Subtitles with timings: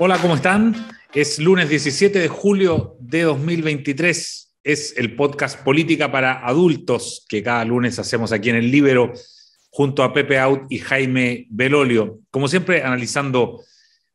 [0.00, 0.76] Hola, ¿cómo están?
[1.12, 4.54] Es lunes 17 de julio de 2023.
[4.62, 9.12] Es el podcast Política para Adultos que cada lunes hacemos aquí en el Libero
[9.70, 12.20] junto a Pepe Out y Jaime Belolio.
[12.30, 13.60] Como siempre, analizando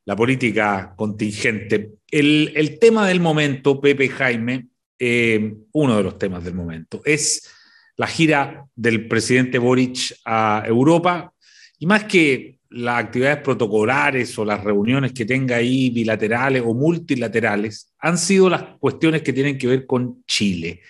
[0.06, 1.96] la política contingente.
[2.10, 7.52] El, tema del momento, Pepe y Jaime, eh, uno de los temas del momento, es
[7.98, 11.34] la gira del presidente Boric a Europa
[11.78, 17.94] y más que las actividades protocolares o las reuniones que tenga ahí bilaterales o multilaterales,
[18.00, 20.82] han sido las cuestiones que tienen que ver con Chile.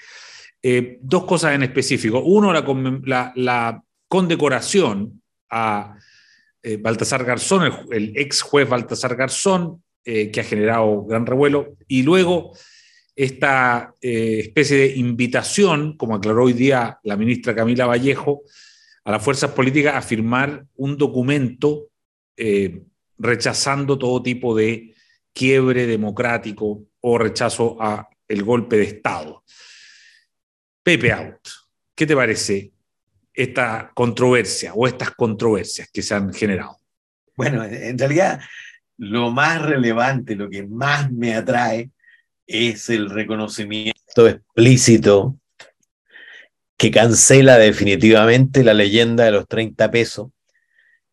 [0.62, 2.22] Eh, dos cosas en específico.
[2.22, 5.98] Uno, la, condecoración a
[6.62, 12.04] eh, Baltasar Garzón, el, ex juez Baltasar Garzón, eh, que ha generado gran revuelo, y
[12.04, 12.56] luego
[13.16, 18.44] esta especie de invitación, como aclaró hoy día la ministra Camila Vallejo,
[19.04, 21.90] a las fuerzas políticas a firmar un documento
[22.38, 22.84] eh,
[23.18, 24.94] rechazando todo tipo de
[25.34, 29.44] quiebre democrático o rechazo a el golpe de Estado.
[30.84, 31.48] Pepe Out,
[31.95, 32.72] ¿qué te parece
[33.34, 36.78] esta controversia o estas controversias que se han generado?
[37.36, 38.42] Bueno, en realidad
[38.98, 41.92] lo más relevante, lo que más me atrae
[42.45, 45.38] es el reconocimiento explícito
[46.84, 50.31] que cancela definitivamente la leyenda de los 30 pesos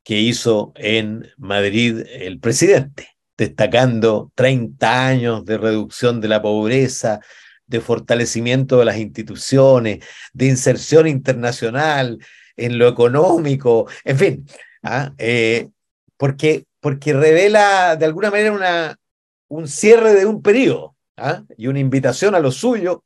[0.02, 7.20] que hizo en Madrid el presidente, destacando 30 años de reducción de la pobreza,
[7.68, 12.18] de fortalecimiento de las instituciones, de inserción internacional
[12.56, 14.46] en lo económico, en fin,
[14.82, 15.12] ¿ah?
[15.18, 15.68] eh,
[16.16, 18.98] porque, porque revela de alguna manera
[19.46, 21.44] un cierre de un periodo ¿ah?
[21.56, 23.04] y una invitación a lo suyo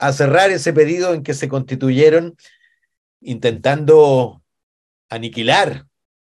[0.00, 2.34] a cerrar ese periodo en que se constituyeron
[3.20, 4.42] intentando
[5.10, 5.86] aniquilar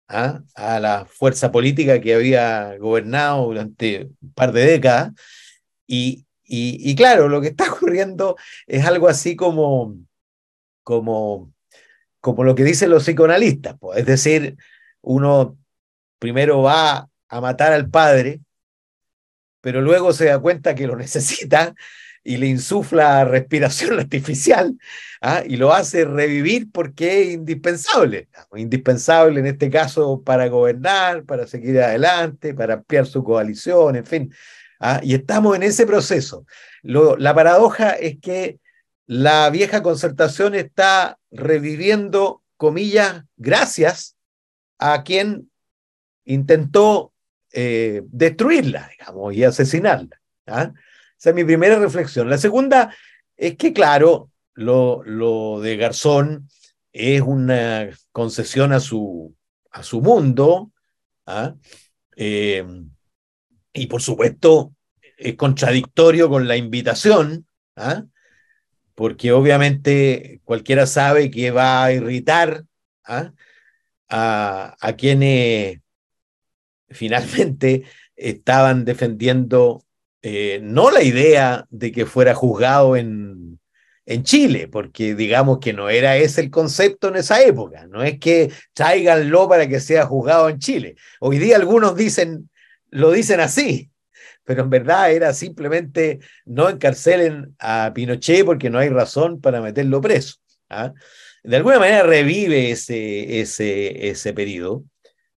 [0.09, 0.43] ¿ah?
[0.55, 5.13] a la fuerza política que había gobernado durante un par de décadas.
[5.87, 9.95] Y, y, claro, lo que está ocurriendo es algo así como,
[10.83, 11.53] como,
[12.21, 13.77] como lo que dicen los psicoanalistas.
[13.79, 13.99] Pues.
[13.99, 14.57] Es decir,
[15.03, 15.59] uno
[16.19, 18.41] primero va a matar al padre,
[19.61, 21.75] pero luego se da cuenta que lo necesita
[22.23, 24.77] y le insufla respiración artificial
[25.21, 25.43] ¿ah?
[25.47, 31.81] y lo hace revivir porque es indispensable, indispensable en este caso para gobernar, para seguir
[31.81, 34.35] adelante, para ampliar su coalición, en fin.
[34.79, 35.01] ¿ah?
[35.03, 36.45] Y estamos en ese proceso.
[36.83, 38.59] la paradoja es que
[39.07, 44.17] la vieja concertación está reviviendo, comillas, gracias
[44.79, 45.51] a quien
[46.25, 47.13] intentó
[47.53, 50.21] eh, destruirla, digamos, y asesinarla.
[50.47, 50.73] ¿ah?
[51.21, 52.31] Esa es mi primera reflexión.
[52.31, 52.97] La segunda
[53.37, 56.49] es que, claro, lo, lo de Garzón
[56.95, 59.37] es una concesión a su,
[59.71, 60.73] a su mundo,
[61.27, 61.57] ¿ah?
[62.17, 62.65] eh,
[63.75, 64.75] y por supuesto
[65.19, 68.05] es contradictorio con la invitación, ¿ah?
[68.95, 72.65] porque obviamente cualquiera sabe que va a irritar
[73.05, 73.33] ¿ah?
[74.09, 75.81] a, a quienes
[76.89, 77.85] finalmente
[78.17, 79.85] estaban defendiendo
[80.23, 83.59] eh, no la idea de que fuera juzgado en,
[84.07, 88.19] en Chile, porque digamos que no era ese el concepto en esa época, no es
[88.19, 90.97] que tráiganlo para que sea juzgado en Chile.
[91.21, 92.51] Hoy día algunos dicen,
[92.91, 93.91] lo dicen así,
[94.45, 100.01] pero en verdad era simplemente no encarcelen a Pinochet porque no hay razón para meterlo
[100.01, 100.37] preso.
[100.69, 100.93] ¿ah?
[101.45, 104.85] De alguna manera revive ese, ese, ese periodo.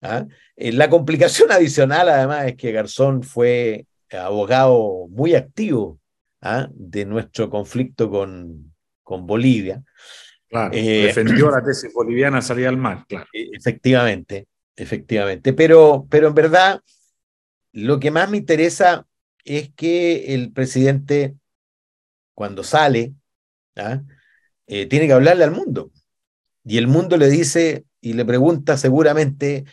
[0.01, 0.25] ¿ah?
[0.57, 3.87] Eh, la complicación adicional, además, es que Garzón fue
[4.19, 5.99] abogado muy activo
[6.41, 6.69] ¿ah?
[6.73, 9.83] de nuestro conflicto con, con Bolivia.
[10.49, 13.27] Claro, eh, defendió la tesis boliviana salida al mar, claro.
[13.33, 15.53] E, efectivamente, efectivamente.
[15.53, 16.81] Pero, pero en verdad,
[17.73, 19.07] lo que más me interesa
[19.45, 21.35] es que el presidente,
[22.35, 23.15] cuando sale,
[23.77, 24.03] ¿ah?
[24.67, 25.91] eh, tiene que hablarle al mundo.
[26.65, 29.65] Y el mundo le dice y le pregunta seguramente,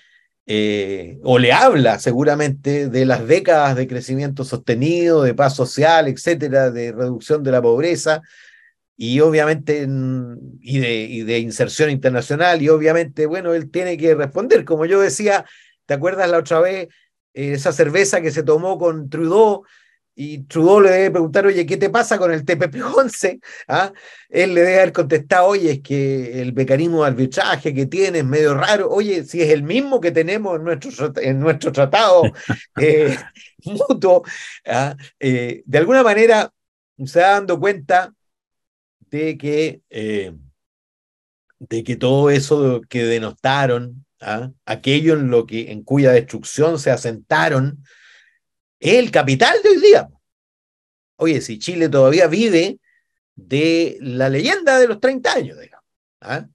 [0.52, 6.72] eh, o le habla seguramente de las décadas de crecimiento sostenido, de paz social, etcétera,
[6.72, 8.24] de reducción de la pobreza
[8.98, 9.88] y obviamente
[10.60, 10.80] y
[11.24, 15.46] de, inserción internacional y obviamente, bueno, él tiene que responder, como yo decía,
[15.86, 16.88] ¿te acuerdas la otra vez
[17.36, 19.66] eh, esa cerveza que se tomó con Trudeau
[20.22, 23.40] y Trudeau le debe preguntar, oye, ¿qué te pasa con el TPP-11?
[23.70, 23.94] ¿Ah?
[24.28, 28.26] Él le debe haber contestado, oye, es que el mecanismo de arbitraje que tiene es
[28.26, 28.90] medio raro.
[28.90, 32.24] Oye, si es el mismo que tenemos en nuestro, en nuestro tratado
[32.82, 33.16] eh,
[33.64, 34.24] mutuo,
[34.66, 34.98] ¿ah?
[35.22, 36.52] eh, de alguna manera
[37.06, 38.14] se va dando cuenta
[39.10, 40.34] de que, eh,
[41.60, 44.52] de que todo eso que denostaron, ¿ah?
[44.66, 47.86] aquello en, lo que, en cuya destrucción se asentaron,
[48.80, 50.10] es el capital de hoy día.
[51.18, 52.80] Oye, si Chile todavía vive
[53.36, 55.86] de la leyenda de los 30 años, digamos.
[56.22, 56.46] ¿ah?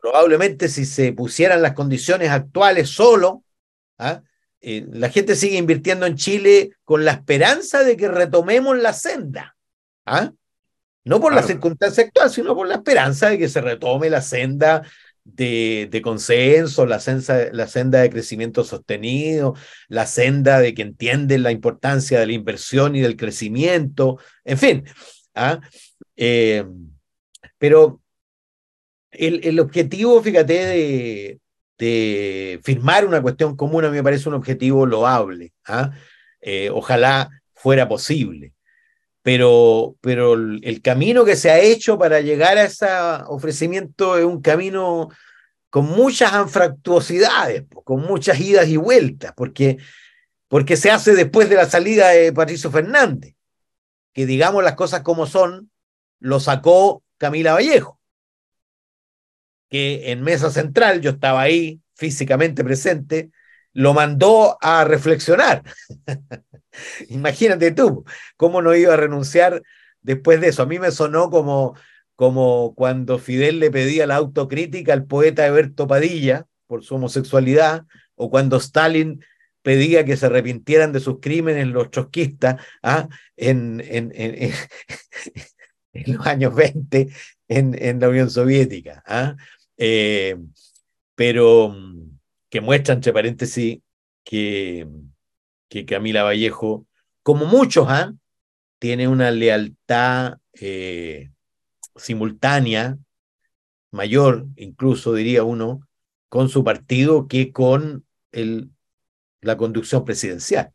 [0.00, 3.44] Probablemente si se pusieran las condiciones actuales solo,
[3.98, 4.22] ¿ah?
[4.60, 9.56] eh, la gente sigue invirtiendo en Chile con la esperanza de que retomemos la senda.
[10.06, 10.32] ¿ah?
[11.04, 14.82] No por la circunstancia actual, sino por la esperanza de que se retome la senda
[15.24, 17.00] de, consenso, la,
[17.52, 19.54] la senda de crecimiento sostenido,
[19.88, 24.84] la senda de que entienden la importancia de la inversión y del crecimiento, en fin.
[25.34, 25.60] ¿ah?
[26.16, 26.64] Eh,
[27.58, 28.00] pero
[29.10, 31.40] el, objetivo, fíjate, de,
[31.78, 35.52] de, firmar una cuestión común a mí me parece un objetivo loable.
[35.66, 35.92] ¿ah?
[36.40, 38.53] Eh, ojalá fuera posible.
[39.24, 42.86] Pero, pero el, camino que se ha hecho para llegar a ese
[43.26, 45.08] ofrecimiento es un camino
[45.70, 49.78] con muchas anfractuosidades, con muchas idas y vueltas, porque,
[50.46, 53.34] porque se hace después de la salida de Patricio Fernández,
[54.12, 55.70] que digamos las cosas como son,
[56.20, 57.98] lo sacó Camila Vallejo,
[59.70, 63.30] que en Mesa Central, yo estaba ahí físicamente presente,
[63.74, 65.62] lo mandó a reflexionar.
[67.10, 68.04] Imagínate tú,
[68.36, 69.62] cómo no iba a renunciar
[70.00, 70.62] después de eso.
[70.62, 71.74] A mí me sonó como
[72.16, 77.84] como cuando Fidel le pedía la autocrítica al poeta Eberto Padilla por su homosexualidad,
[78.14, 79.24] o cuando Stalin
[79.62, 83.08] pedía que se arrepintieran de sus crímenes los trotskistas ¿ah?
[83.36, 84.52] en, en, en,
[86.14, 87.08] los años 20
[87.48, 89.02] en, la Unión Soviética.
[89.06, 89.36] ¿ah?
[89.76, 90.36] Eh,
[91.14, 92.13] pero mm,
[92.54, 93.80] que muestra, entre paréntesis,
[94.22, 94.86] que,
[95.68, 96.86] que Camila Vallejo,
[97.24, 98.14] como muchos, ¿ah?
[98.78, 101.32] tiene una lealtad eh,
[101.96, 102.96] simultánea,
[103.90, 105.80] mayor incluso, diría uno,
[106.28, 108.70] con su partido que con el,
[109.40, 110.72] la conducción presidencial,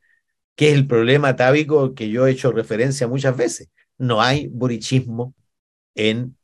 [0.57, 3.69] que es el problema tábico que yo he hecho referencia muchas veces.
[3.97, 5.33] No hay borichismo
[5.95, 6.35] en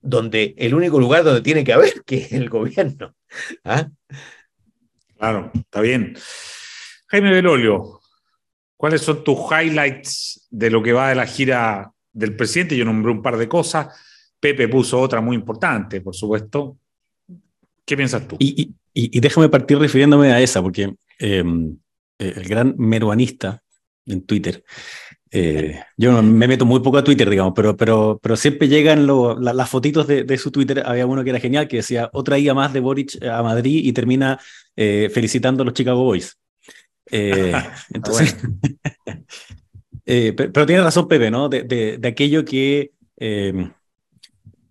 [0.00, 3.14] donde el único lugar donde tiene que haber, que es el gobierno.
[3.62, 3.88] ¿Ah?
[5.22, 6.16] Claro, está bien.
[7.06, 8.00] Jaime Belolio,
[8.76, 12.76] ¿cuáles son tus highlights de lo que va de la gira del presidente?
[12.76, 13.86] Yo nombré un par de cosas.
[14.40, 16.76] Pepe puso otra muy importante, por supuesto.
[17.84, 18.36] ¿Qué piensas tú?
[18.40, 18.74] Y,
[19.20, 21.76] déjame partir refiriéndome a esa, porque em,
[22.18, 23.62] eh, el gran meruanista
[24.06, 24.64] en Twitter,
[25.34, 29.06] eh, yo me meto muy poco a Twitter, digamos, pero, pero, pero siempre llegan
[29.40, 30.82] las fotitos de, su Twitter.
[30.84, 33.92] Había uno que era genial, que decía otra ida más de Boric a Madrid y
[33.94, 34.38] termina
[34.76, 36.38] eh, felicitando a los Chicago Boys.
[37.10, 38.36] entonces,
[40.04, 41.48] pero, tiene razón Pepe, ¿no?
[41.48, 41.64] De,
[41.98, 43.72] de aquello que em,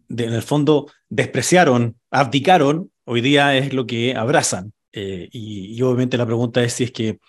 [0.09, 4.73] en el fondo despreciaron, abdicaron, hoy día es lo que abrazan.
[4.93, 7.19] Eh, y, obviamente la pregunta es si es que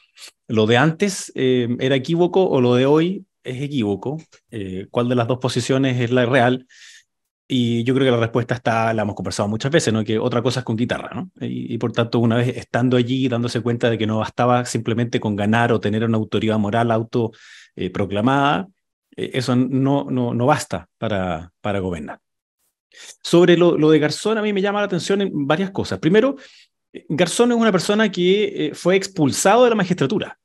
[0.49, 4.19] lo de antes eh, era equívoco o lo de hoy es equívoco,
[4.50, 6.67] eh, cuál de las dos posiciones es la real.
[7.49, 10.05] Y yo creo que la respuesta está, la hemos conversado muchas veces, ¿no?
[10.05, 11.11] que otra cosa es con guitarra.
[11.14, 11.31] ¿no?
[11.41, 15.20] Y, y por tanto, una vez estando allí, dándose cuenta de que no bastaba simplemente
[15.20, 18.69] con ganar o tener una autoridad moral autoproclamada,
[19.14, 22.20] eso no, no, no basta para, para gobernar.
[23.23, 25.99] Sobre lo, de Garzón, a mí me llama la atención en varias cosas.
[25.99, 26.37] Primero,
[27.09, 30.39] Garzón es una persona que eh, fue expulsado de la magistratura.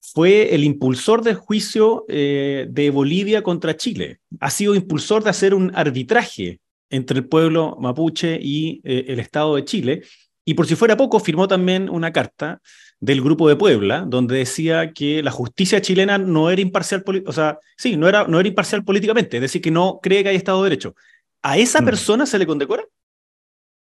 [0.00, 4.20] Fue el impulsor del juicio eh, de Bolivia contra Chile.
[4.40, 6.60] Ha sido impulsor de hacer un arbitraje
[6.90, 10.02] entre el pueblo mapuche y eh, el Estado de Chile.
[10.44, 12.62] Y por si fuera poco, firmó también una carta
[13.00, 17.58] del Grupo de Puebla, donde decía que la justicia chilena no era imparcial, o sea,
[17.76, 20.62] sí, no era, no era imparcial políticamente, es decir, que no cree que hay Estado
[20.62, 20.94] de Derecho.
[21.42, 21.84] ¿A esa mm.
[21.84, 22.84] persona se le condecora?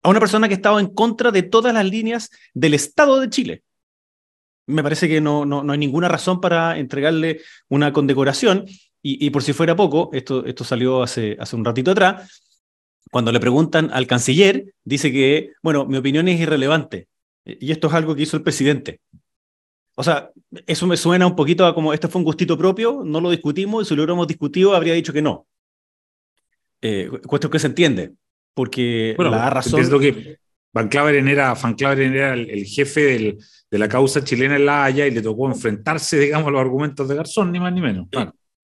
[0.02, 3.62] A una persona que estaba en contra de todas las líneas del Estado de Chile.
[4.66, 8.66] Me parece que no, no, hay ninguna razón para entregarle una condecoración.
[9.04, 12.62] Y, por si fuera poco, esto, esto salió hace, hace un ratito atrás,
[13.10, 17.08] cuando le preguntan al canciller, dice que, bueno, mi opinión es irrelevante.
[17.44, 19.00] Y esto es algo que hizo el presidente.
[19.96, 20.30] O sea,
[20.68, 23.82] eso me suena un poquito a como, esto fue un gustito propio, no lo discutimos,
[23.82, 25.48] y si lo hubiéramos discutido, habría dicho que no
[26.82, 28.12] eh, cuestión que se entiende,
[28.54, 29.80] porque la razón...
[29.80, 30.38] Es lo que
[30.72, 33.36] Van Claveren era, Van Claveren era el, jefe
[33.70, 37.06] de la causa chilena en La Haya y le tocó enfrentarse, digamos, a los argumentos
[37.08, 38.08] de Garzón, ni más ni menos.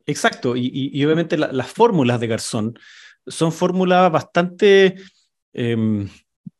[0.06, 2.78] Exacto, y, obviamente las fórmulas de Garzón
[3.26, 4.96] son fórmulas bastante...
[5.52, 6.08] Em,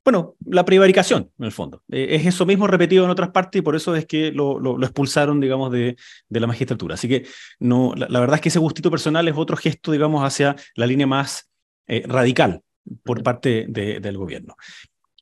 [0.05, 1.83] bueno, la prevaricación, en el fondo.
[1.91, 5.39] Eh, es eso mismo repetido en otras partes y por eso es que lo, expulsaron,
[5.39, 5.97] digamos, de,
[6.31, 6.95] la magistratura.
[6.95, 7.27] Así que
[7.59, 11.07] no, la, verdad es que ese gustito personal es otro gesto, digamos, hacia la línea
[11.07, 11.51] más
[11.87, 12.63] eh, radical
[13.03, 14.57] por parte del gobierno.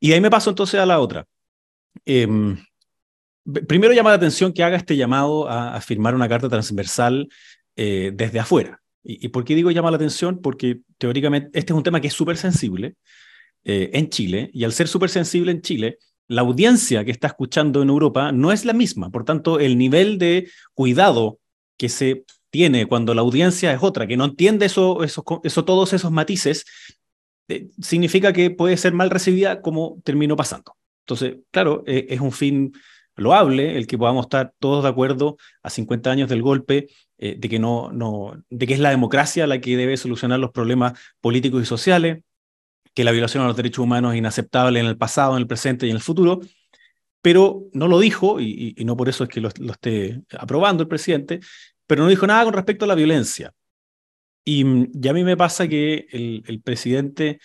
[0.00, 1.26] Y ahí me paso entonces a la otra.
[2.04, 2.56] Em,
[3.66, 7.28] primero llama la atención que haga este llamado a, firmar una carta transversal
[7.76, 8.80] eh, desde afuera.
[9.02, 10.40] ¿Y, por qué digo llama la atención?
[10.42, 12.96] Porque teóricamente este es un tema que es súper sensible
[13.64, 17.82] eh, en Chile, y al ser súper sensible en Chile, la audiencia que está escuchando
[17.82, 19.10] en Europa no es la misma.
[19.10, 21.38] Por tanto, el nivel de cuidado
[21.76, 26.10] que se tiene cuando la audiencia es otra, que no entiende eso, eso todos esos
[26.10, 26.64] matices,
[27.48, 30.76] eh, significa que puede ser mal recibida como terminó pasando.
[31.00, 32.72] Entonces, claro, eh, es un fin
[33.16, 36.88] loable el que podamos estar todos de acuerdo a 50 años del golpe,
[37.18, 40.50] eh, de, que no, no, de que es la democracia la que debe solucionar los
[40.50, 42.22] problemas políticos y sociales,
[42.94, 45.86] que la violación a los derechos humanos es inaceptable en el pasado, en el presente
[45.86, 46.40] y en el futuro,
[47.22, 51.40] pero no lo dijo, y, no por eso es que lo, esté aprobando el presidente,
[51.86, 53.52] pero no dijo nada con respecto a la violencia.
[54.48, 57.40] Y, ya a mí me pasa que el, presidente,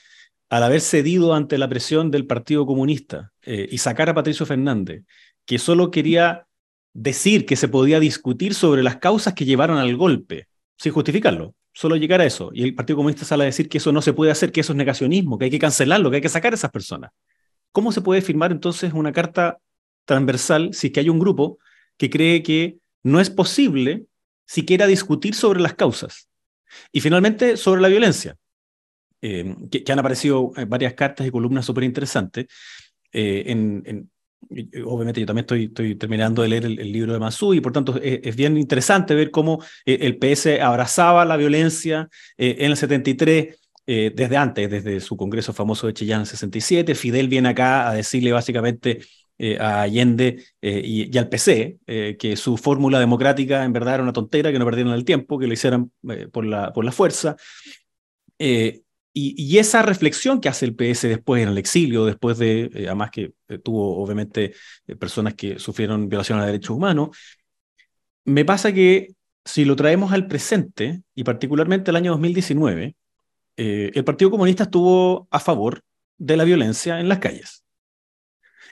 [0.50, 5.04] al haber cedido ante la presión del Partido Comunista eh, y sacar a Patricio Fernández,
[5.46, 6.46] que solo quería
[6.94, 11.96] decir que se podía discutir sobre las causas que llevaron al golpe, sin justificarlo, solo
[11.96, 12.52] llegar a eso.
[12.54, 14.74] Y el Partido Comunista sale a decir que eso no se puede hacer, que eso
[14.74, 17.12] es negacionismo, que hay que cancelarlo, que hay que sacar a esas personas.
[17.72, 19.58] ¿Cómo se puede firmar entonces una carta
[20.06, 21.58] transversal si es que hay un grupo
[21.98, 24.06] que cree que no es posible
[24.46, 26.28] siquiera discutir sobre las causas?
[26.92, 28.36] Y finalmente, sobre la violencia,
[29.22, 32.48] eh, que, han aparecido varias cartas y columnas súper interesantes.
[33.14, 34.10] Eh, en,
[34.86, 38.36] obviamente yo también estoy, terminando de leer el, libro de Masu y por tanto es,
[38.36, 44.72] bien interesante ver cómo eh, el PS abrazaba la violencia en el 73 desde antes,
[44.72, 46.96] desde su congreso famoso de Chillán en el 67.
[46.96, 49.02] Fidel viene acá a decirle básicamente
[49.44, 54.04] eh, a Allende eh, y, al PC, eh, que su fórmula democrática en verdad era
[54.04, 55.92] una tontera, que no perdieron el tiempo, que lo hicieran
[56.32, 57.36] por, la, por la fuerza.
[58.38, 63.34] Y, esa reflexión que hace el PS después en el exilio, después de, además que
[63.64, 64.54] tuvo obviamente
[65.00, 67.10] personas que sufrieron violación a derechos humanos,
[68.26, 72.96] me pasa que si lo traemos al presente, y particularmente el año 2019,
[73.58, 75.82] el Partido Comunista estuvo a favor
[76.20, 77.61] de la violencia en las calles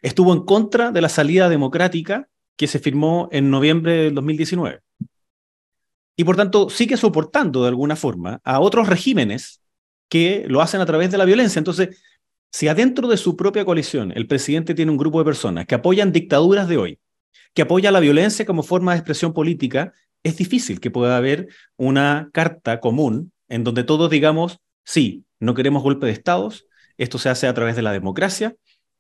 [0.02, 4.82] estuvo en contra de la salida democrática que se firmó en noviembre del 2019.
[6.16, 9.62] Y por tanto sigue soportando de alguna forma a otros regímenes
[10.10, 11.60] que lo hacen a través de la violencia.
[11.60, 12.02] Entonces,
[12.52, 16.12] si adentro de su propia coalición el presidente tiene un grupo de personas que apoyan
[16.12, 17.00] dictaduras de hoy,
[17.54, 22.30] que apoya la violencia como forma de expresión política, es difícil que pueda haber una
[22.34, 26.66] carta común en donde todos digamos, sí, no queremos golpe de estados,
[26.98, 28.56] esto se hace a través de la democracia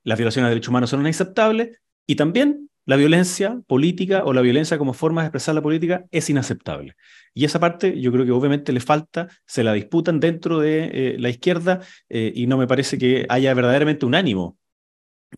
[0.09, 4.79] las violaciones de derechos humanos son inaceptables y también la violencia política o la violencia
[4.79, 6.95] como forma de expresar la política es inaceptable.
[7.35, 11.15] Y esa parte yo creo que obviamente le falta, se la disputan dentro de eh,
[11.19, 14.57] la izquierda eh, y no me parece que haya verdaderamente un ánimo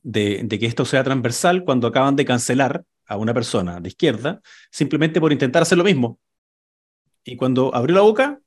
[0.02, 4.40] de, de, que esto sea transversal cuando acaban de cancelar a una persona de izquierda
[4.72, 6.20] simplemente por intentar hacer lo mismo.
[7.26, 8.40] Y cuando abrió la boca,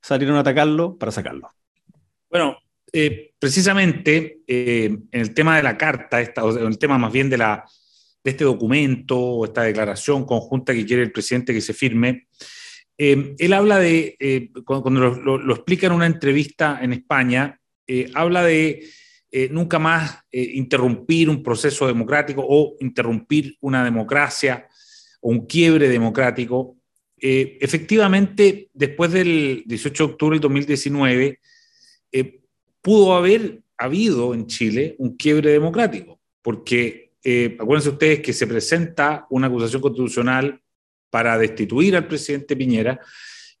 [0.00, 1.50] salieron a atacarlo para sacarlo.
[2.30, 2.56] Bueno,
[2.98, 7.28] eh, precisamente eh, en el tema de la carta, o en el tema más bien
[7.28, 7.36] de,
[8.24, 12.26] este documento o esta declaración conjunta que quiere el presidente que se firme,
[12.96, 17.60] eh, él habla de, cuando, lo, explica en una entrevista en España,
[18.14, 18.88] habla de
[19.50, 24.66] nunca más interrumpir un proceso democrático o interrumpir una democracia
[25.20, 26.78] o un quiebre democrático.
[27.18, 31.40] efectivamente, después del 18 de octubre del 2019,
[32.86, 39.26] pudo haber habido en Chile un quiebre democrático, porque eh, acuérdense ustedes que se presenta
[39.30, 40.62] una acusación constitucional
[41.10, 43.00] para destituir al presidente Piñera,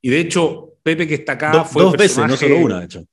[0.00, 1.82] y de hecho, Pepe que está acá fue...
[1.82, 3.04] Dos veces, no solo una, de hecho.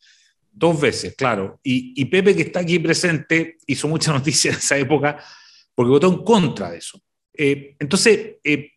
[0.52, 1.60] Dos veces, claro.
[1.64, 5.18] Y, y, Pepe que está aquí presente hizo mucha noticia en esa época
[5.74, 7.02] porque votó en contra de eso.
[7.34, 8.70] Eh, entonces, eh,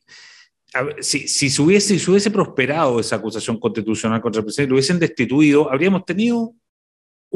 [1.00, 4.98] si, si, se hubiese, si hubiese prosperado esa acusación constitucional contra el presidente, lo hubiesen
[4.98, 6.54] destituido, habríamos tenido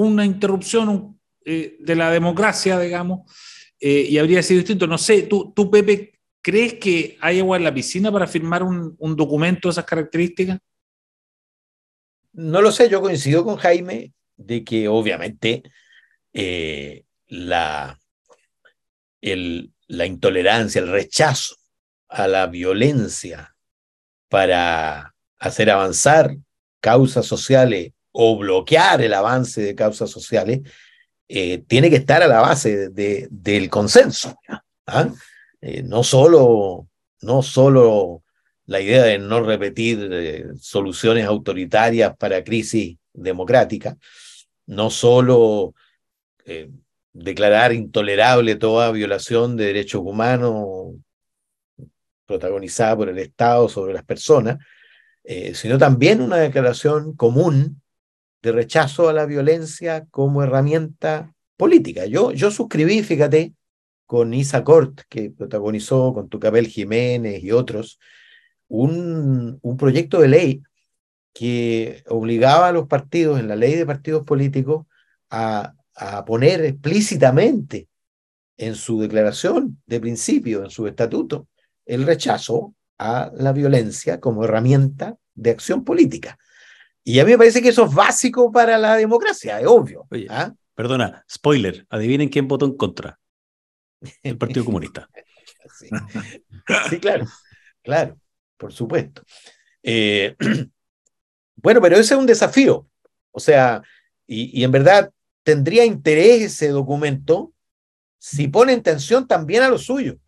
[0.00, 3.30] una interrupción eh, de la democracia, digamos,
[3.78, 4.86] eh, y habría sido distinto.
[4.86, 8.96] No sé, ¿tú, tú, Pepe, crees que hay agua en la piscina para firmar un,
[9.16, 10.58] documento de esas características?
[12.32, 15.62] No lo sé, yo coincido con Jaime de que obviamente
[16.32, 17.98] eh, la,
[19.20, 21.56] el, la intolerancia, el rechazo
[22.08, 23.54] a la violencia
[24.28, 26.36] para hacer avanzar
[26.80, 30.60] causas sociales o bloquear el avance de causas sociales,
[31.28, 34.36] eh, tiene que estar a la base de, del consenso.
[34.86, 35.08] ¿ah?
[35.60, 36.88] Eh, no, solo,
[37.22, 38.24] no solo
[38.66, 43.96] la idea de no repetir eh, soluciones autoritarias para crisis democráticas,
[44.66, 45.74] no solo
[47.12, 50.94] declarar intolerable toda violación de derechos humanos
[52.26, 54.58] protagonizada por el Estado sobre las personas,
[55.54, 57.79] sino también una declaración común
[58.42, 62.06] de rechazo a la violencia como herramienta política.
[62.06, 63.54] Yo, yo suscribí, fíjate,
[64.06, 68.00] con Isa Cort, que protagonizó con Tucapel Jiménez y otros,
[68.68, 70.62] un, un proyecto de ley
[71.32, 74.86] que obligaba a los partidos, en la ley de partidos políticos,
[75.30, 77.88] a, a poner explícitamente
[78.56, 81.48] en su declaración de principio, en su estatuto,
[81.86, 86.38] el rechazo a la violencia como herramienta de acción política.
[87.04, 90.06] Y a mí me parece que eso es básico para la democracia, es obvio.
[90.28, 90.52] ¿ah?
[90.74, 93.18] Perdona, spoiler, adivinen quién votó en contra.
[94.22, 95.08] El Partido Comunista.
[95.78, 97.00] sí.
[97.00, 97.26] claro,
[97.82, 98.18] claro,
[98.56, 99.22] por supuesto.
[99.82, 100.36] Eh,
[101.56, 102.86] bueno, pero ese es un desafío.
[103.30, 103.82] O sea,
[104.26, 105.10] y, y en verdad
[105.42, 107.52] tendría interés ese documento
[108.18, 110.18] si pone en tensión también a lo suyo.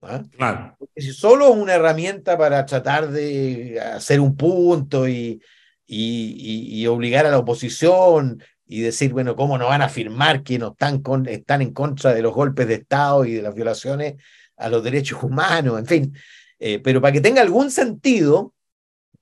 [0.00, 0.22] ¿Ah?
[0.36, 0.76] Claro.
[0.78, 5.42] Porque si solo es una herramienta para tratar de hacer un punto y,
[5.90, 10.72] y, obligar a la oposición y decir, bueno, ¿cómo no van a afirmar que no
[10.72, 14.16] están, con, están en contra de los golpes de Estado y de las violaciones
[14.56, 15.78] a los derechos humanos?
[15.78, 16.14] En fin,
[16.58, 18.54] eh, pero para que tenga algún sentido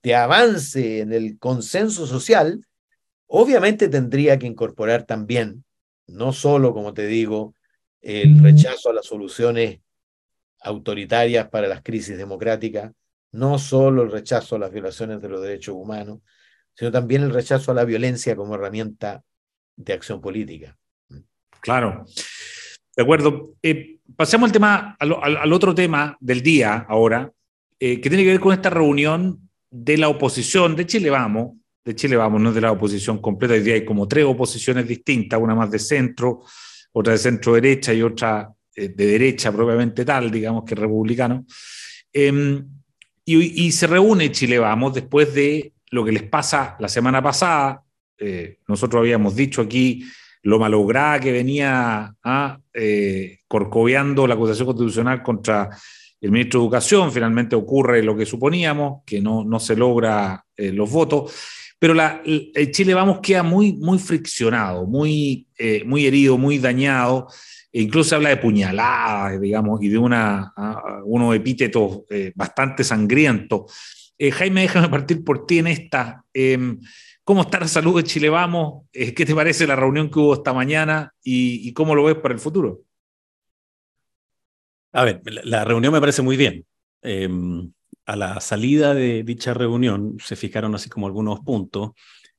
[0.03, 2.65] de avance en el consenso social,
[3.27, 5.63] obviamente tendría que incorporar también,
[6.05, 7.53] no solo, como te digo,
[8.01, 9.79] el rechazo a las soluciones
[10.61, 12.91] autoritarias para las crisis democráticas,
[13.31, 16.19] no solo el rechazo a las violaciones de los derechos humanos,
[16.77, 19.23] sino también el rechazo a la violencia como herramienta
[19.75, 20.77] de acción política.
[21.59, 22.05] Claro.
[22.95, 23.55] De acuerdo.
[23.63, 27.31] Eh, pasemos al, tema, al, otro tema del día ahora,
[27.79, 31.95] eh, que tiene que ver con esta reunión de la oposición de Chile Vamos, de
[31.95, 35.55] Chile Vamos, no de la oposición completa, hoy día hay como tres oposiciones distintas, una
[35.55, 36.43] más de centro,
[36.91, 41.45] otra de centro derecha y otra eh, de derecha propiamente tal, digamos que republicano.
[42.13, 42.65] Em,
[43.25, 47.83] y, se reúne Chile Vamos después de lo que les pasa la semana pasada.
[48.17, 50.03] Eh, nosotros habíamos dicho aquí
[50.43, 55.69] lo malograda que venía ah, eh, la acusación constitucional contra
[56.19, 57.11] el ministro de Educación.
[57.11, 61.33] Finalmente ocurre lo que suponíamos, que no, no se logra los votos.
[61.79, 61.93] Pero
[62.25, 65.47] el Chile Vamos queda muy, muy friccionado, muy,
[65.85, 67.27] muy herido, muy dañado.
[67.71, 70.51] E incluso habla de puñaladas, digamos, y de una,
[71.05, 73.71] unos epítetos eh, bastante sangrientos.
[74.17, 76.25] Eh, Jaime, déjame partir por ti en esta.
[76.33, 76.79] Em,
[77.23, 78.85] ¿Cómo está la salud de Chile Vamos?
[78.93, 82.33] Eh, ¿Qué te parece la reunión que hubo esta mañana y, cómo lo ves para
[82.33, 82.81] el futuro?
[84.93, 86.65] A ver, la reunión me parece muy bien.
[87.01, 87.71] Em,
[88.05, 91.91] a la salida de dicha reunión se fijaron así como algunos puntos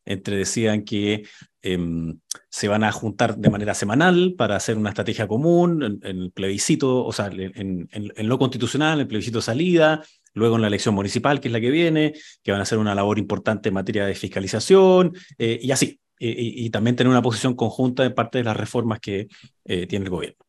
[0.08, 1.24] entre decían que
[1.60, 6.32] em, se van a juntar de manera semanal para hacer una estrategia común en, el
[6.32, 10.02] plebiscito, o sea, en, lo constitucional, en el plebiscito salida,
[10.34, 12.94] luego en la elección municipal, que es la que viene, que van a hacer una
[12.94, 16.00] labor importante en materia de fiscalización eh, y así.
[16.20, 19.28] Y, también tener una posición conjunta en parte de las reformas que
[19.64, 20.44] eh, tiene el gobierno.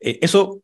[0.00, 0.62] Eh, eso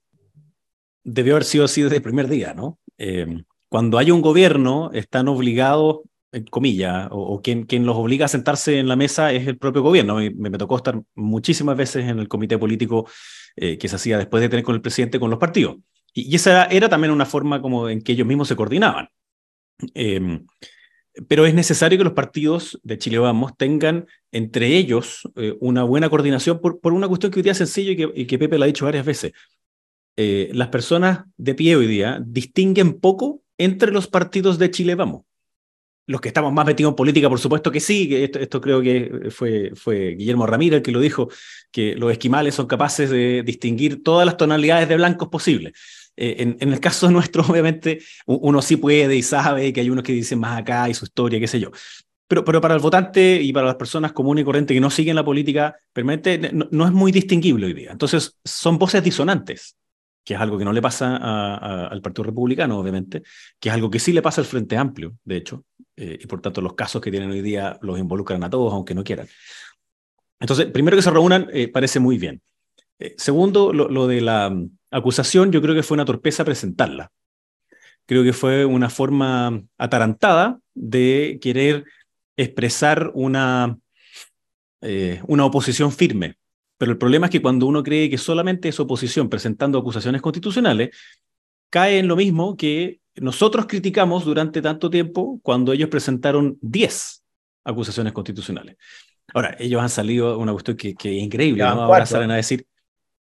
[1.05, 2.79] debió haber sido así desde el primer día, ¿no?
[2.97, 5.99] Em, cuando hay un gobierno, están obligados
[6.33, 9.83] en comillas, o, quien, quien, los obliga a sentarse en la mesa es el propio
[9.83, 10.15] gobierno.
[10.17, 13.07] Me, me tocó estar muchísimas veces en el comité político
[13.57, 15.77] que se hacía después de tener con el presidente con los partidos.
[16.17, 19.11] Y, esa era, también una forma como en que ellos mismos se coordinaban.
[19.93, 20.47] Em,
[21.29, 26.09] pero es necesario que los partidos de Chile Vamos tengan entre ellos eh, una buena
[26.09, 28.65] coordinación por, por, una cuestión que hoy día es sencillo y que, y Pepe lo
[28.65, 29.33] ha dicho varias veces.
[30.17, 35.25] Eh, las personas de pie hoy día distinguen poco entre los partidos de Chile Vamos
[36.09, 39.73] los que estamos más metidos en política, por supuesto que sí, esto, creo que fue,
[39.75, 41.29] fue Guillermo Ramírez el que lo dijo,
[41.73, 45.73] que los esquimales son capaces de distinguir todas las tonalidades de blancos posibles.
[46.17, 50.13] Eh, en, el caso nuestro, obviamente, uno sí puede y sabe que hay unos que
[50.13, 51.71] dicen más acá y su historia, qué sé yo.
[52.29, 55.15] Pero, pero para el votante y para las personas comunes y corrientes que no siguen
[55.15, 57.93] la política permanente, no es muy distinguible hoy día.
[57.93, 59.77] Entonces, son voces disonantes
[60.27, 63.23] que es algo que no le pasa al Partido Republicano, obviamente,
[63.61, 66.41] que es algo que sí le pasa al Frente Amplio, de hecho, eh, y por
[66.41, 69.29] tanto los casos que tienen hoy día los involucran a todos, aunque no quieran.
[70.41, 72.43] Entonces, primero que se reúnan, eh, parece muy bien.
[72.99, 74.53] Eh, segundo, lo, de la
[74.91, 77.11] acusación, yo creo que fue una torpeza presentarla.
[78.07, 81.85] Creo que fue una forma atarantada de querer
[82.37, 83.79] expresar una,
[85.27, 86.37] una oposición firme
[86.79, 90.91] pero el problema es que cuando uno cree que solamente es oposición presentando acusaciones constitucionales,
[91.71, 97.25] cae en lo mismo que nosotros criticamos durante tanto tiempo cuando ellos presentaron 10
[97.65, 98.77] acusaciones constitucionales.
[99.33, 101.83] Ahora, ellos han salido una cuestión que, que es increíble, ¿no?
[101.83, 102.67] Ahora salen a decir,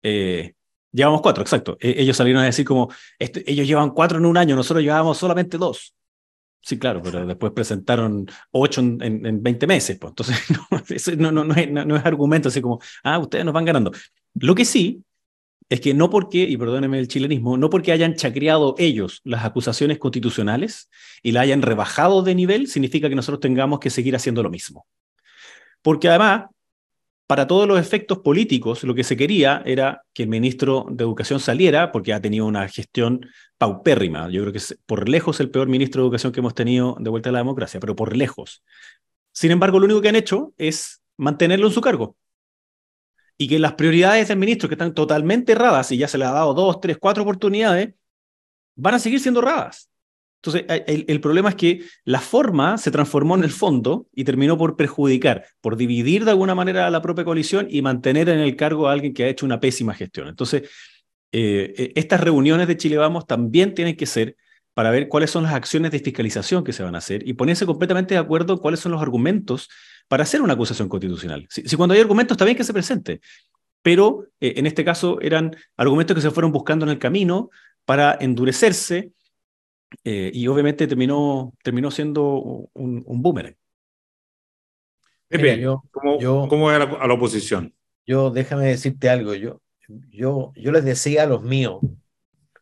[0.02, 0.52] eh,
[0.92, 1.76] llevamos cuatro, exacto.
[1.80, 5.18] E, ellos salieron a decir como, este, ellos llevan cuatro en un año, nosotros llevábamos
[5.18, 5.94] solamente dos.
[6.60, 10.10] Sí, claro, pero después presentaron ocho en, en, 20 meses, pues.
[10.10, 13.92] Entonces, no, no, no, es, no, es, argumento así como, ah, ustedes nos van ganando.
[14.34, 15.02] Lo que sí
[15.68, 19.98] es que no porque, y perdónenme el chilenismo, no porque hayan chacreado ellos las acusaciones
[19.98, 20.88] constitucionales
[21.22, 24.86] y la hayan rebajado de nivel, significa que nosotros tengamos que seguir haciendo lo mismo.
[25.82, 26.46] Porque además,
[27.28, 31.40] para todos los efectos políticos, lo que se quería era que el ministro de Educación
[31.40, 33.20] saliera, porque ha tenido una gestión
[33.58, 34.30] paupérrima.
[34.30, 37.10] Yo creo que es por lejos el peor ministro de Educación que hemos tenido de
[37.10, 38.64] vuelta a la democracia, pero por lejos.
[39.30, 42.16] Sin embargo, lo único que han hecho es mantenerlo en su cargo.
[43.36, 46.32] Y que las prioridades del ministro, que están totalmente erradas, y ya se le ha
[46.32, 47.94] dado dos, tres, cuatro oportunidades,
[48.74, 49.87] van a seguir siendo erradas.
[50.42, 54.76] Entonces, el, problema es que la forma se transformó en el fondo y terminó por
[54.76, 58.88] perjudicar, por dividir de alguna manera a la propia coalición y mantener en el cargo
[58.88, 60.28] a alguien que ha hecho una pésima gestión.
[60.28, 60.62] Entonces,
[61.32, 64.36] eh, eh, estas reuniones de Chile Vamos también tienen que ser
[64.74, 67.66] para ver cuáles son las acciones de fiscalización que se van a hacer y ponerse
[67.66, 69.68] completamente de acuerdo cuáles son los argumentos
[70.06, 71.48] para hacer una acusación constitucional.
[71.50, 73.20] Si, cuando hay argumentos está bien que se presente,
[73.82, 77.50] pero eh, en este caso eran argumentos que se fueron buscando en el camino
[77.84, 79.10] para endurecerse
[80.04, 83.56] eh, y obviamente terminó, terminó siendo un, un boomerang.
[85.28, 87.74] Pepe, yo, ¿cómo, yo, a, la, oposición?
[88.06, 89.60] Yo, déjame decirte algo, yo,
[90.08, 91.80] yo, yo les decía a los míos,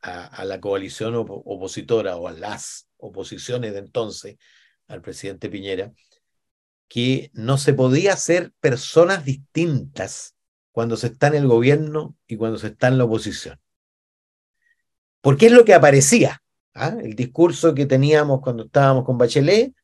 [0.02, 4.36] a, la coalición opositora o a las oposiciones de entonces,
[4.88, 5.92] al presidente Piñera,
[6.88, 10.36] que no se podía ser personas distintas
[10.72, 13.60] cuando se está en el gobierno y cuando se está en la oposición.
[15.20, 16.42] Porque es lo que aparecía.
[16.76, 16.96] ¿Ah?
[17.02, 19.74] el discurso que teníamos cuando estábamos con Bachelet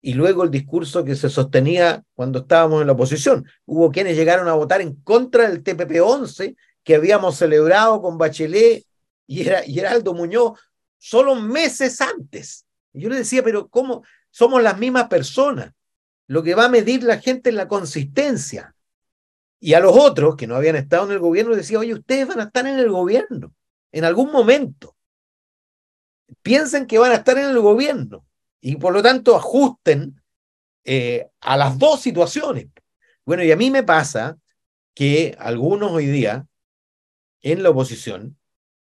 [0.00, 3.44] y luego el discurso que se sostenía cuando estábamos en la oposición.
[3.64, 8.84] Hubo quienes llegaron a votar en contra del TPP-11 que habíamos celebrado con Bachelet
[9.26, 10.58] y, era, y Heraldo Muñoz
[10.98, 12.64] solo meses antes.
[12.92, 14.04] Yo le decía, pero ¿cómo?
[14.30, 15.72] Somos las mismas personas.
[16.28, 18.74] Lo que va a medir la gente es la consistencia.
[19.58, 22.40] Y a los otros que no habían estado en el gobierno decía, oye, ustedes van
[22.40, 23.52] a estar en el gobierno
[23.92, 24.95] en algún momento
[26.42, 28.24] piensen que van a estar en el gobierno
[28.60, 30.20] y por lo tanto ajusten
[30.84, 32.68] eh, a las dos situaciones.
[33.24, 34.38] Bueno, y a mí me pasa
[34.94, 36.46] que algunos hoy día
[37.42, 38.38] en la oposición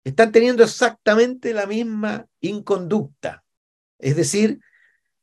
[0.04, 3.43] están teniendo exactamente la misma inconducta,
[3.98, 4.60] es decir,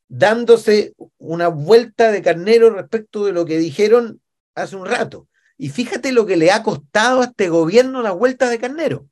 [0.09, 4.20] dándose una vuelta de carnero respecto de lo que dijeron
[4.55, 5.29] hace un rato.
[5.57, 9.09] Y fíjate lo que le ha costado a este gobierno la vuelta de carnero.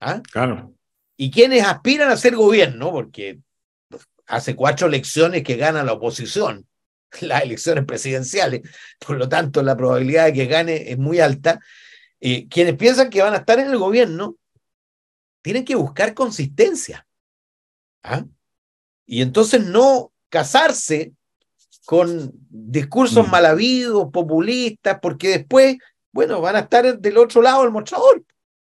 [0.00, 0.22] ¿Ah?
[0.30, 0.74] Claro
[1.16, 3.40] y quienes aspiran a ser gobierno, porque
[4.26, 6.66] hace cuatro elecciones que gana la oposición,
[7.20, 8.62] las elecciones presidenciales,
[9.04, 11.60] por lo tanto la probabilidad de que gane es muy alta,
[12.20, 14.36] eh, quienes piensan que van a estar en el gobierno
[15.42, 17.06] tienen que buscar consistencia.
[18.02, 18.24] ¿ah?
[19.06, 21.12] Y entonces no casarse
[21.84, 23.30] con discursos mm.
[23.30, 25.76] malavidos, populistas, porque después,
[26.12, 28.24] bueno, van a estar del otro lado del mostrador.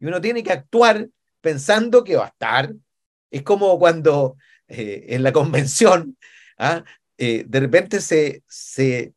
[0.00, 1.06] Y uno tiene que actuar
[1.44, 2.72] pensando que va a estar.
[3.30, 6.16] Es como cuando eh, en la convención
[6.58, 6.82] ¿ah?
[7.18, 9.12] eh, de repente se, se,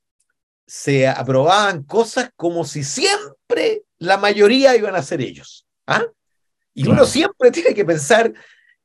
[0.67, 5.65] se aprobaban cosas como si siempre la mayoría iban a ser ellos.
[5.87, 6.05] ¿ah?
[6.73, 8.33] Y uno siempre tiene que pensar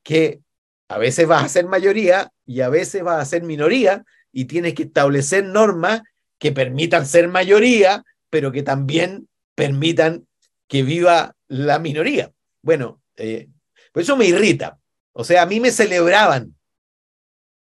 [0.05, 0.41] que
[0.89, 4.75] a veces vas a ser mayoría y a veces vas a ser minoría y tienes
[4.75, 6.03] que establecer normas
[6.39, 10.27] que permitan ser mayoría, pero que también permitan
[10.69, 12.33] que viva la minoría.
[12.63, 13.49] Bueno, eh,
[13.93, 14.79] pues eso me irrita.
[15.13, 16.55] O sea, a mí me celebraban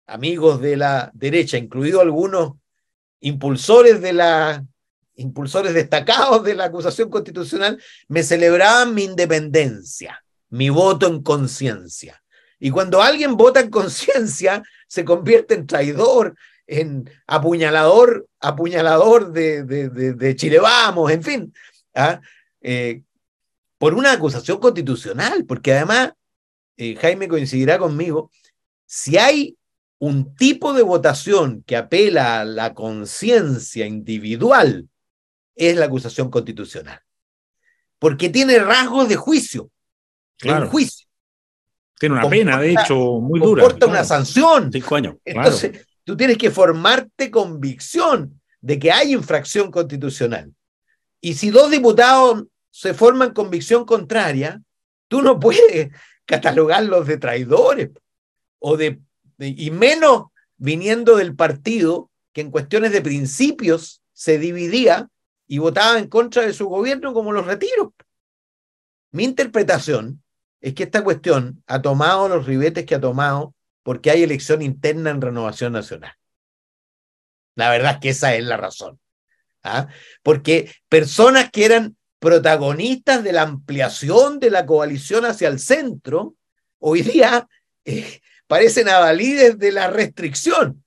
[0.07, 2.55] amigos de la derecha, incluidos algunos
[3.21, 4.65] impulsores de la
[5.17, 12.23] impulsores destacados de la acusación constitucional, me celebraban mi independencia, mi voto en conciencia.
[12.59, 19.89] Y cuando alguien vota en conciencia, se convierte en traidor, en apuñalador, apuñalador de, de,
[19.89, 21.55] de, Chile Vamos, en fin.
[21.95, 22.21] ¿ah?
[22.61, 23.03] Eh,
[23.79, 26.13] por una acusación constitucional, porque además,
[26.77, 28.31] eh, Jaime coincidirá conmigo,
[28.87, 29.57] si hay
[29.99, 34.89] un tipo de votación que apela a la conciencia individual,
[35.55, 37.01] es la acusación constitucional.
[37.99, 39.71] Porque tiene rasgos de juicio.
[40.39, 40.69] Claro.
[40.69, 41.07] juicio.
[41.99, 43.63] Tiene una pena, de hecho, muy dura.
[43.63, 44.71] Comporta una sanción.
[44.71, 45.15] Cinco años.
[45.25, 50.53] Entonces, tú tienes que formarte convicción de que hay infracción constitucional.
[51.23, 52.45] Y si dos diputados
[52.77, 54.61] se forman convicción contraria,
[55.09, 55.91] tú no puedes
[56.27, 57.91] catalogarlos de traidores
[58.59, 59.01] o de,
[59.39, 60.27] y menos
[60.59, 65.09] viniendo del partido que en cuestiones de principios se dividía
[65.47, 67.93] y votaba en contra de su gobierno como los retiros.
[69.11, 70.23] Mi interpretación
[70.61, 75.09] es que esta cuestión ha tomado los ribetes que ha tomado porque hay elección interna
[75.11, 76.13] en Renovación Nacional.
[77.55, 79.01] La verdad es que esa es la razón.
[79.63, 79.89] ¿ah?
[80.23, 86.35] Porque personas que eran protagonistas de la ampliación de la coalición hacia el centro,
[86.79, 87.49] hoy día
[87.85, 90.83] eh, parecen avalides de la restricción.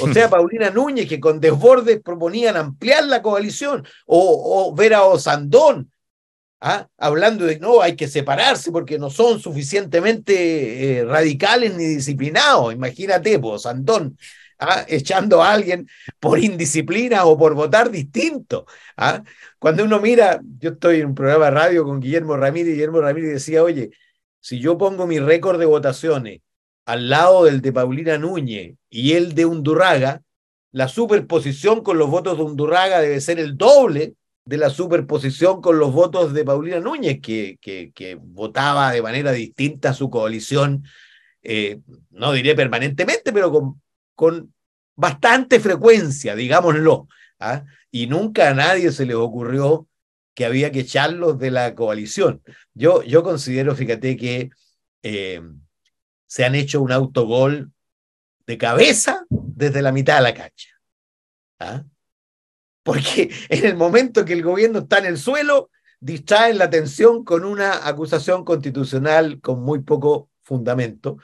[0.00, 5.90] O sea, Paulina Núñez, que con desbordes proponían ampliar la coalición, o, o Vera Osandón,
[6.60, 6.86] ¿ah?
[6.98, 12.72] hablando de no, hay que separarse porque no son suficientemente eh, radicales ni disciplinados.
[12.72, 14.16] Imagínate, pues, Osandón,
[14.60, 14.84] ¿ah?
[14.88, 15.88] echando a alguien
[16.20, 18.66] por indisciplina o por votar distinto.
[18.96, 19.22] ¿ah?
[19.58, 23.32] Cuando uno mira, yo estoy en un programa de radio con Guillermo Ramírez, Guillermo Ramírez
[23.32, 23.90] decía, oye,
[24.40, 26.40] si yo pongo mi récord de votaciones
[26.86, 30.22] al lado del de Paulina Núñez y el de Undurraga,
[30.72, 35.78] la superposición con los votos de Undurraga debe ser el doble de la superposición con
[35.78, 40.84] los votos de Paulina Núñez, que, que, votaba de manera distinta a su coalición,
[41.42, 43.80] eh, no diré permanentemente, pero con,
[44.20, 44.52] con
[44.96, 47.08] bastante frecuencia, digámoslo.
[47.38, 47.64] ¿ah?
[47.90, 49.88] Y nunca a nadie se le ocurrió
[50.34, 52.42] que había que echarlos de la coalición.
[52.74, 54.50] Yo, yo considero, fíjate, que
[55.02, 55.40] eh,
[56.26, 57.72] se han hecho un autogol
[58.46, 60.68] de cabeza desde la mitad de la cancha.
[61.58, 61.84] ¿ah?
[62.82, 67.46] Porque en el momento que el gobierno está en el suelo, distraen la atención con
[67.46, 71.16] una acusación constitucional con muy poco fundamento.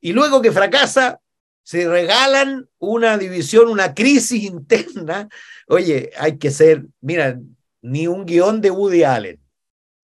[0.00, 1.20] Y luego que fracasa,
[1.66, 5.28] se regalan una división, una crisis interna.
[5.66, 7.40] Oye, hay que ser, mira,
[7.82, 9.40] ni un guion de Woody Allen.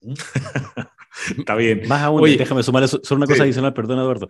[1.38, 1.86] Está bien.
[1.86, 4.26] Más aún, déjame sumar solo una cosa adicional, perdón, Eduardo.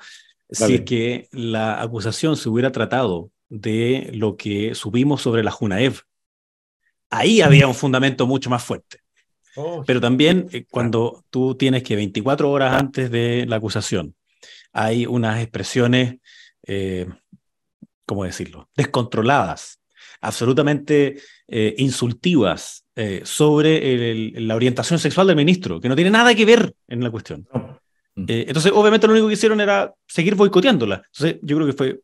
[0.50, 6.02] Si es que la acusación se hubiera tratado de lo que subimos sobre la Junaev,
[7.08, 8.98] ahí había un fundamento mucho más fuerte.
[9.56, 9.82] Oh.
[9.86, 14.14] Pero también eh, cuando tú tienes que 24 horas antes de la acusación,
[14.70, 16.16] hay unas expresiones,
[16.66, 17.06] eh,
[18.14, 19.80] ¿cómo decirlo?, descontroladas,
[20.20, 21.16] absolutamente
[21.48, 22.84] eh, insultivas
[23.24, 27.48] sobre la orientación sexual del ministro, que no tiene nada que ver en la cuestión.
[28.14, 30.96] entonces, obviamente lo único que hicieron era seguir boicoteándola.
[30.96, 32.00] Entonces, yo creo que fue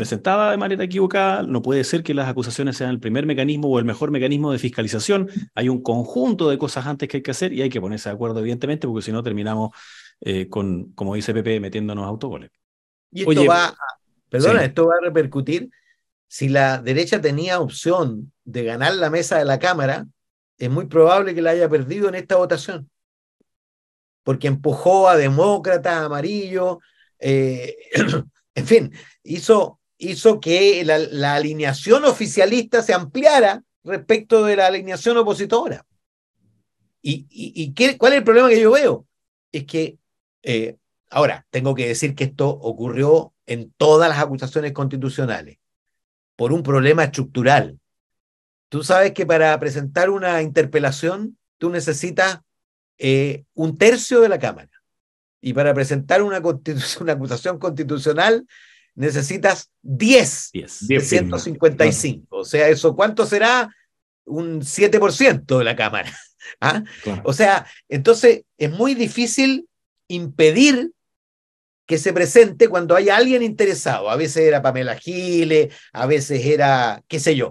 [0.00, 3.78] presentada de manera equivocada, no puede ser que las acusaciones sean el primer mecanismo o
[3.78, 5.28] el mejor mecanismo de fiscalización.
[5.54, 8.14] Hay un conjunto de cosas antes que hay que hacer y hay que ponerse de
[8.14, 9.72] acuerdo, evidentemente, porque si no terminamos
[10.22, 12.50] eh, con, como dice Pepe, metiéndonos autogoles.
[13.12, 13.74] Y esto va,
[14.30, 15.70] perdona, esto va a repercutir.
[16.28, 20.06] Si la derecha tenía opción de ganar la mesa de la Cámara,
[20.58, 22.90] es muy probable que la haya perdido en esta votación.
[24.22, 26.80] Porque empujó a demócratas, amarillo,
[27.18, 27.76] eh,
[28.54, 35.86] en fin, hizo hizo que la, alineación oficialista se ampliara respecto de la alineación opositora.
[37.02, 39.06] ¿Y, qué, cuál es el problema que yo veo?
[39.52, 39.98] Es que,
[40.42, 40.76] eh,
[41.10, 45.58] ahora, tengo que decir que esto ocurrió en todas las acusaciones constitucionales,
[46.36, 47.80] por un problema estructural.
[48.68, 52.38] Tú sabes que para presentar una interpelación, tú necesitas
[52.96, 54.70] eh, un tercio de la Cámara.
[55.40, 56.40] Y para presentar una,
[57.00, 58.46] una acusación constitucional,
[58.94, 62.36] necesitas 10, 10 de 155.
[62.36, 63.68] O sea, ¿eso cuánto será?
[64.26, 66.16] Un 7% de la Cámara.
[66.60, 66.84] ¿Ah?
[67.24, 69.66] O sea, entonces es muy difícil
[70.06, 70.92] impedir
[71.90, 74.10] que se presente cuando hay alguien interesado.
[74.10, 77.50] A veces era Pamela Giles, a veces era, qué sé yo,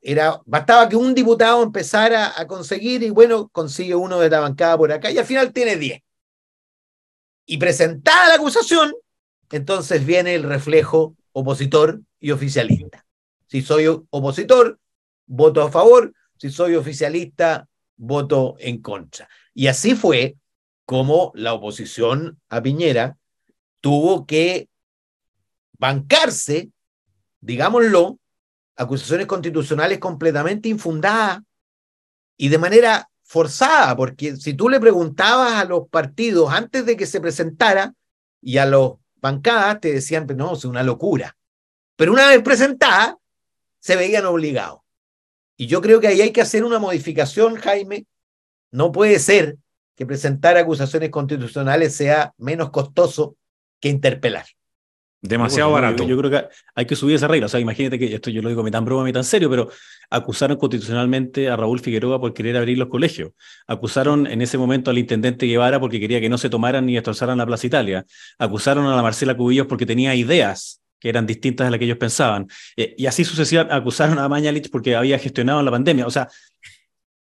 [0.00, 4.76] era, bastaba que un diputado empezara a conseguir y bueno, consigue uno de la bancada
[4.76, 6.02] por acá y al final tiene 10.
[7.46, 8.94] Y presentada la acusación,
[9.52, 13.06] entonces viene el reflejo opositor y oficialista.
[13.46, 14.80] Si soy opositor,
[15.24, 19.28] voto a favor, si soy oficialista, voto en contra.
[19.54, 20.34] Y así fue
[20.84, 23.18] como la oposición a Piñera
[23.82, 24.70] tuvo que
[25.76, 26.70] bancarse,
[27.40, 28.18] digámoslo,
[28.76, 31.40] acusaciones constitucionales completamente infundadas
[32.38, 37.06] y de manera forzada, porque si tú le preguntabas a los partidos antes de que
[37.06, 37.92] se presentara
[38.40, 41.36] y a los bancadas te decían, no, es una locura.
[41.96, 43.18] Pero una vez presentada,
[43.80, 44.80] se veían obligados.
[45.56, 48.06] Y yo creo que ahí hay que hacer una modificación, Jaime.
[48.70, 49.58] No puede ser
[49.96, 53.36] que presentar acusaciones constitucionales sea menos costoso
[53.82, 54.46] que interpelar.
[55.24, 56.04] Demasiado barato.
[56.04, 57.46] Yo, creo que hay que subir esa regla.
[57.46, 59.70] O sea, imagínate que esto yo lo digo me tan broma, me tan serio, pero
[60.10, 63.30] acusaron constitucionalmente a Raúl Figueroa por querer abrir los colegios.
[63.68, 67.38] Acusaron en ese momento al intendente Guevara porque quería que no se tomaran ni destrozaran
[67.38, 68.04] la Plaza Italia.
[68.36, 71.98] Acusaron a la Marcela Cubillos porque tenía ideas que eran distintas a las que ellos
[71.98, 72.48] pensaban.
[72.76, 76.04] Eh, y así sucesivamente acusaron a Mañalich porque había gestionado la pandemia.
[76.04, 76.28] O sea,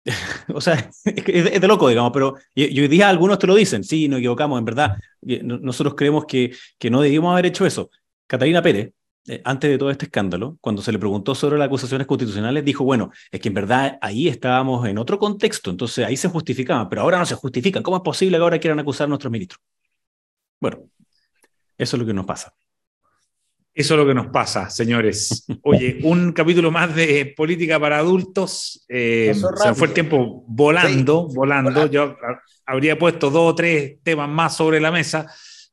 [0.54, 4.08] o sea, es de loco, digamos, pero y, hoy día algunos te lo dicen, sí,
[4.08, 7.90] nos equivocamos, en verdad, nosotros creemos que, que no debíamos haber hecho eso.
[8.28, 8.92] Catalina Pérez,
[9.28, 12.84] eh, antes de todo este escándalo, cuando se le preguntó sobre las acusaciones constitucionales, dijo,
[12.84, 17.04] bueno, es que en verdad ahí estábamos en otro contexto, entonces ahí se justificaban, pero
[17.04, 17.84] ahora no se justifican.
[17.84, 19.62] ¿Cómo es posible que ahora quieran acusar a nuestros ministros?
[20.60, 20.90] Bueno,
[21.78, 22.54] eso es lo que nos pasa.
[23.76, 25.48] Eso es lo que nos pasa, señores.
[25.64, 28.86] Oye, un capítulo más de política para adultos.
[28.88, 31.88] Eh, se fue el tiempo volando, volando.
[31.88, 32.16] Yo
[32.68, 35.26] habría puesto dos o tres temas más sobre la mesa,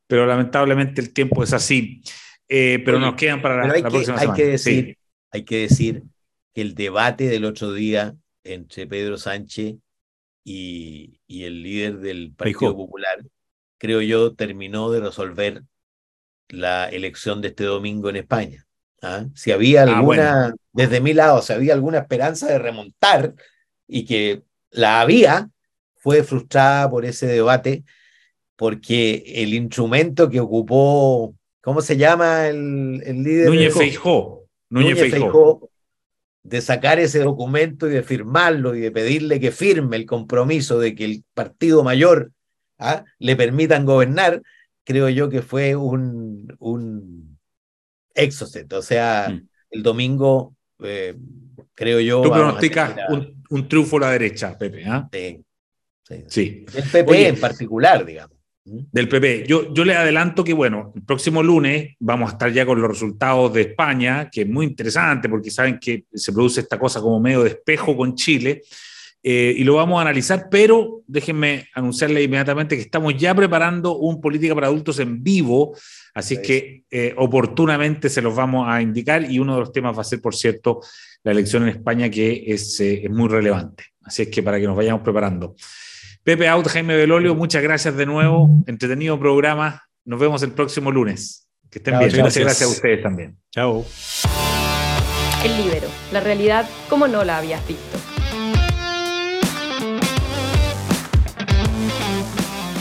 [0.06, 2.02] pero lamentablemente el tiempo es así.
[2.48, 4.98] Eh, pero nos quedan para la, próxima hay Que decir,
[5.30, 6.02] Hay que decir
[6.54, 9.76] que el debate del otro día entre Pedro Sánchez
[10.42, 13.22] y, y el líder del Partido Popular,
[13.78, 15.62] creo yo, terminó de resolver
[16.50, 18.66] la elección de este domingo en España.
[19.02, 19.26] ¿ah?
[19.34, 23.34] Si había ah, alguna, desde mi lado, si había alguna esperanza de remontar
[23.86, 25.50] y que la había,
[25.96, 27.84] fue frustrada por ese debate,
[28.56, 33.48] porque el instrumento que ocupó, ¿cómo se llama el, el líder?
[33.48, 34.44] Núñez Feijó.
[34.68, 35.70] Núñez, Feijó.
[36.42, 40.94] De sacar ese documento y de firmarlo y de pedirle que firme el compromiso de
[40.94, 42.32] que el partido mayor
[42.78, 43.04] ¿ah?
[43.18, 44.42] le permitan gobernar,
[44.84, 47.38] creo yo que fue un, un
[48.14, 48.72] exocet.
[48.72, 49.48] O sea, mm.
[49.70, 51.16] el domingo, eh,
[51.74, 52.22] creo yo.
[52.22, 54.84] Tú pronosticas un, un, triunfo a la derecha, Pepe.
[54.86, 55.08] ¿ah?
[55.12, 55.44] Sí.
[56.26, 56.66] sí.
[56.74, 58.36] El PP en particular, digamos.
[58.62, 59.46] Del PP.
[59.48, 62.90] Yo, yo le adelanto que, bueno, el próximo lunes vamos a estar ya con los
[62.90, 67.18] resultados de España, que es muy interesante porque saben que se produce esta cosa como
[67.18, 68.62] medio de espejo con Chile.
[69.22, 74.20] Eh, y lo vamos a analizar, pero déjenme anunciarle inmediatamente que estamos ya preparando un
[74.20, 75.76] Política para Adultos en vivo,
[76.14, 79.96] así es que eh, oportunamente se los vamos a indicar y uno de los temas
[79.96, 80.80] va a ser, por cierto,
[81.22, 83.84] la elección en España, que es, eh, es muy relevante.
[84.02, 85.54] Así es que para que nos vayamos preparando.
[86.24, 88.48] Pepe Out, Jaime Belolio, muchas gracias de nuevo.
[88.66, 89.84] Entretenido programa.
[90.04, 91.46] Nos vemos el próximo lunes.
[91.70, 92.10] Que estén bien.
[92.10, 93.36] Muchas gracias a ustedes también.
[93.52, 93.84] Chao.
[95.44, 98.09] El libero, la realidad como no la habías visto.